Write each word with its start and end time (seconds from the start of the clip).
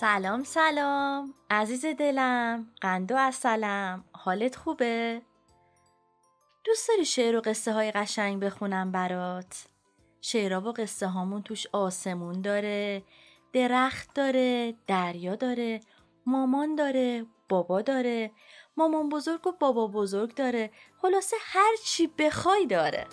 سلام 0.00 0.44
سلام 0.44 1.34
عزیز 1.50 1.86
دلم 1.86 2.66
قندو 2.80 3.16
اصلم 3.16 4.04
حالت 4.12 4.56
خوبه؟ 4.56 5.22
دوست 6.64 6.88
داری 6.88 7.04
شعر 7.04 7.36
و 7.36 7.40
قصه 7.40 7.72
های 7.72 7.90
قشنگ 7.90 8.40
بخونم 8.44 8.92
برات؟ 8.92 9.64
شعرها 10.20 10.60
و 10.60 10.72
قصه 10.72 11.06
هامون 11.06 11.42
توش 11.42 11.66
آسمون 11.72 12.40
داره 12.42 13.02
درخت 13.52 14.14
داره 14.14 14.74
دریا 14.86 15.34
داره 15.34 15.80
مامان 16.26 16.74
داره 16.74 17.26
بابا 17.48 17.82
داره 17.82 18.30
مامان 18.76 19.08
بزرگ 19.08 19.46
و 19.46 19.52
بابا 19.52 19.86
بزرگ 19.86 20.34
داره 20.34 20.70
خلاصه 21.02 21.36
هر 21.40 21.76
چی 21.84 22.06
بخوای 22.06 22.66
داره 22.66 23.06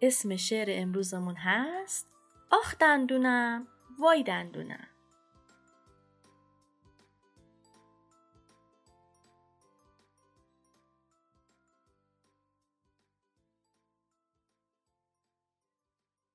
اسم 0.00 0.36
شعر 0.36 0.66
امروزمون 0.70 1.36
هست 1.36 2.08
آخ 2.50 2.78
دندونم 2.78 3.68
وای 3.98 4.22
دندونم 4.22 4.88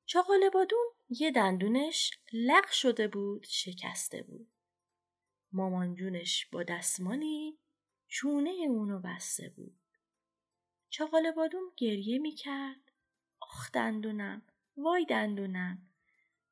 چاقال 0.05 0.49
بادون 0.53 0.87
یه 1.09 1.31
دندونش 1.31 2.11
لق 2.33 2.71
شده 2.71 3.07
بود 3.07 3.43
شکسته 3.43 4.23
بود. 4.23 4.47
مامان 5.51 5.95
جونش 5.95 6.47
با 6.51 6.63
دستمالی 6.63 7.59
چونه 8.07 8.49
اونو 8.49 8.99
بسته 8.99 9.49
بود. 9.49 9.79
چاقال 10.89 11.31
بادون 11.31 11.71
گریه 11.77 12.19
می‌کرد. 12.19 12.92
آخ 13.53 13.71
دندونم 13.71 14.41
وای 14.77 15.05
دندونم. 15.05 15.77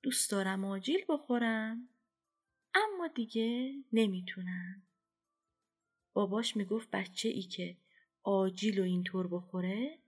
دوست 0.03 0.31
دارم 0.31 0.65
آجیل 0.65 1.05
بخورم. 1.09 1.89
اما 2.75 3.07
دیگه 3.07 3.73
نمی‌تونم. 3.93 4.83
باباش 6.13 6.57
می‌گفت 6.57 6.91
بچه 6.91 7.29
ای 7.29 7.41
که 7.41 7.77
آجیل 8.23 8.79
و 8.79 8.83
اینطور 8.83 9.27
بخوره 9.27 9.99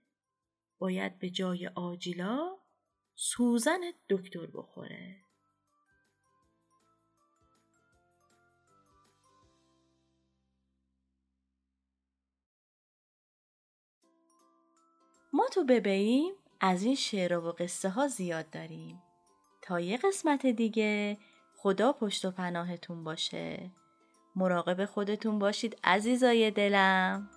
باید 0.78 1.18
به 1.18 1.30
جای 1.30 1.66
آجیلا 1.66 2.56
سوزن 3.14 3.80
دکتر 4.10 4.46
بخوره. 4.46 5.20
ما 15.32 15.48
تو 15.52 15.64
از 16.66 16.82
این 16.82 16.94
شعر 16.94 17.38
و 17.38 17.52
قصه 17.52 17.88
ها 17.88 18.08
زیاد 18.08 18.50
داریم. 18.50 19.02
تا 19.62 19.80
یه 19.80 19.96
قسمت 19.96 20.46
دیگه 20.46 21.18
خدا 21.56 21.92
پشت 21.92 22.24
و 22.24 22.30
پناهتون 22.30 23.04
باشه. 23.04 23.70
مراقب 24.36 24.84
خودتون 24.84 25.38
باشید 25.38 25.78
عزیزای 25.84 26.50
دلم. 26.50 27.30